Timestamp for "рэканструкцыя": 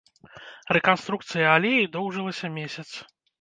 0.77-1.51